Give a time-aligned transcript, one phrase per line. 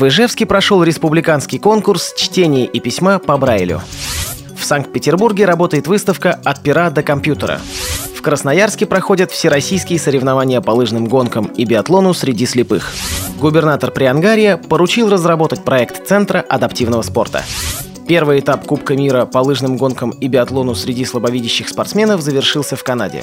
[0.00, 3.82] В Ижевске прошел республиканский конкурс чтения и письма по Брайлю.
[4.58, 7.60] В Санкт-Петербурге работает выставка «От пера до компьютера».
[8.16, 12.94] В Красноярске проходят всероссийские соревнования по лыжным гонкам и биатлону среди слепых.
[13.38, 17.44] Губернатор Приангария поручил разработать проект Центра адаптивного спорта.
[18.08, 23.22] Первый этап Кубка мира по лыжным гонкам и биатлону среди слабовидящих спортсменов завершился в Канаде.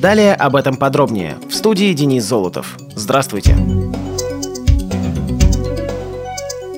[0.00, 1.36] Далее об этом подробнее.
[1.50, 2.78] В студии Денис Золотов.
[2.94, 3.54] Здравствуйте.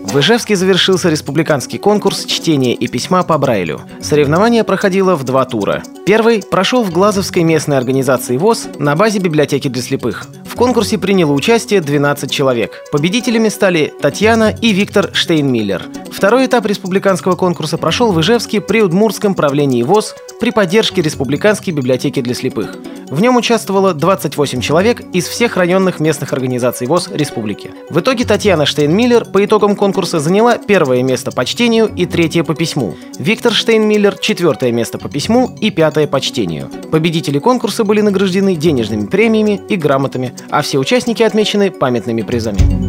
[0.08, 3.82] В Ижевске завершился республиканский конкурс чтения и письма по Брайлю.
[4.00, 5.82] Соревнование проходило в два тура.
[6.08, 10.26] Первый прошел в Глазовской местной организации ВОЗ на базе библиотеки для слепых.
[10.46, 12.82] В конкурсе приняло участие 12 человек.
[12.90, 15.84] Победителями стали Татьяна и Виктор Штейнмиллер.
[16.10, 22.22] Второй этап республиканского конкурса прошел в Ижевске при Удмуртском правлении ВОЗ при поддержке Республиканской библиотеки
[22.22, 22.76] для слепых.
[23.10, 27.70] В нем участвовало 28 человек из всех районных местных организаций ВОЗ республики.
[27.88, 32.54] В итоге Татьяна Штейнмиллер по итогам конкурса заняла первое место по чтению и третье по
[32.54, 32.94] письму.
[33.18, 36.70] Виктор Штейнмиллер– четвертое место по письму и пятое по чтению.
[36.90, 42.88] Победители конкурса были награждены денежными премиями и грамотами, а все участники отмечены памятными призами.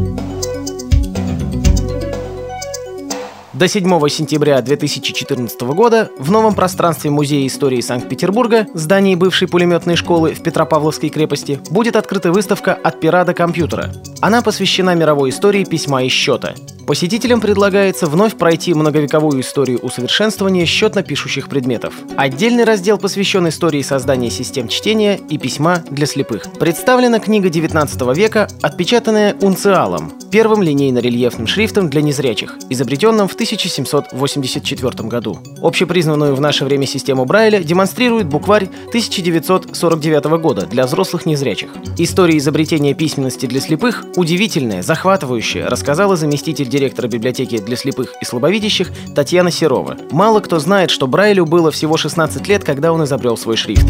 [3.60, 10.34] До 7 сентября 2014 года в новом пространстве Музея истории Санкт-Петербурга, здании бывшей пулеметной школы
[10.34, 13.92] в Петропавловской крепости, будет открыта выставка «От пера до компьютера».
[14.22, 16.56] Она посвящена мировой истории письма и счета.
[16.90, 21.94] Посетителям предлагается вновь пройти многовековую историю усовершенствования счетно-пишущих предметов.
[22.18, 26.52] Отдельный раздел посвящен истории создания систем чтения и письма для слепых.
[26.54, 35.40] Представлена книга 19 века, отпечатанная унциалом, первым линейно-рельефным шрифтом для незрячих, изобретенным в 1784 году.
[35.62, 41.70] Общепризнанную в наше время систему Брайля демонстрирует букварь 1949 года для взрослых незрячих.
[41.98, 48.92] История изобретения письменности для слепых удивительная, захватывающая, рассказала заместитель директора библиотеки для слепых и слабовидящих
[49.16, 49.98] Татьяна Серова.
[50.12, 53.88] Мало кто знает, что Брайлю было всего 16 лет, когда он изобрел свой шрифт.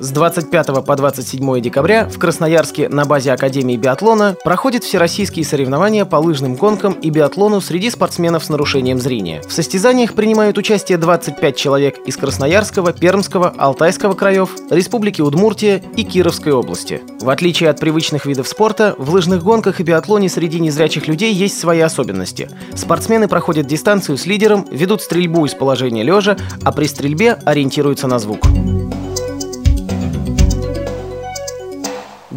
[0.00, 6.16] С 25 по 27 декабря в Красноярске на базе Академии биатлона проходят всероссийские соревнования по
[6.16, 9.42] лыжным гонкам и биатлону среди спортсменов с нарушением зрения.
[9.42, 16.52] В состязаниях принимают участие 25 человек из Красноярского, Пермского, Алтайского краев, Республики Удмуртия и Кировской
[16.52, 17.00] области.
[17.20, 21.58] В отличие от привычных видов спорта, в лыжных гонках и биатлоне среди незрячих людей есть
[21.58, 22.48] свои особенности.
[22.76, 28.20] Спортсмены проходят дистанцию с лидером, ведут стрельбу из положения лежа, а при стрельбе ориентируются на
[28.20, 28.46] звук.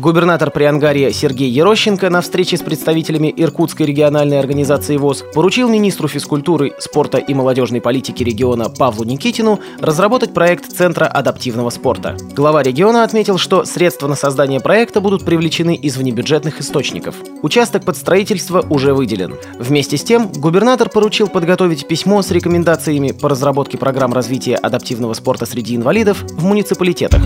[0.02, 6.74] Губернатор Приангария Сергей Ерощенко на встрече с представителями Иркутской региональной организации ВОЗ поручил министру физкультуры,
[6.80, 12.18] спорта и молодежной политики региона Павлу Никитину разработать проект Центра адаптивного спорта.
[12.36, 17.18] Глава региона отметил, что средства на создание проекта будут привлечены из внебюджетных источников.
[17.44, 19.36] Участок под строительство уже выделен.
[19.60, 25.46] Вместе с тем, губернатор поручил подготовить письмо с рекомендациями по разработке программ развития адаптивного спорта
[25.46, 27.22] среди инвалидов в муниципалитетах.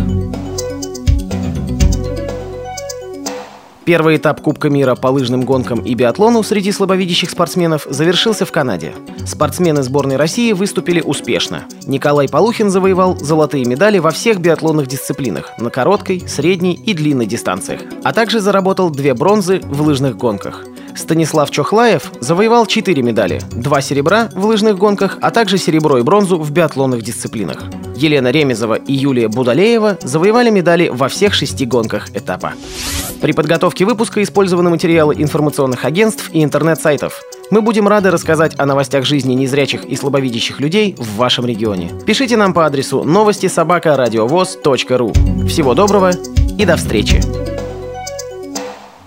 [3.85, 8.93] Первый этап Кубка мира по лыжным гонкам и биатлону среди слабовидящих спортсменов завершился в Канаде.
[9.27, 11.65] Спортсмены сборной России выступили успешно.
[11.85, 17.81] Николай Полухин завоевал золотые медали во всех биатлонных дисциплинах– на короткой, средней и длинной дистанциях,
[18.03, 20.65] а также заработал две бронзы в лыжных гонках–
[20.95, 26.37] Станислав Чохлаев завоевал 4 медали, 2 серебра в лыжных гонках, а также серебро и бронзу
[26.37, 27.63] в биатлонных дисциплинах.
[27.95, 32.53] Елена Ремезова и Юлия Будалеева завоевали медали во всех шести гонках этапа.
[33.21, 37.21] При подготовке выпуска использованы материалы информационных агентств и интернет-сайтов.
[37.51, 41.91] Мы будем рады рассказать о новостях жизни незрячих и слабовидящих людей в вашем регионе.
[42.05, 45.13] Пишите нам по адресу новости собака ру.
[45.47, 46.11] Всего доброго
[46.57, 47.54] и до встречи!